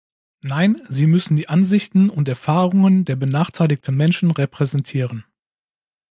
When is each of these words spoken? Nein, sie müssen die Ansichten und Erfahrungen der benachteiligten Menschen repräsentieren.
Nein, 0.41 0.81
sie 0.89 1.05
müssen 1.05 1.35
die 1.35 1.47
Ansichten 1.47 2.09
und 2.09 2.27
Erfahrungen 2.27 3.05
der 3.05 3.15
benachteiligten 3.15 3.95
Menschen 3.95 4.31
repräsentieren. 4.31 5.25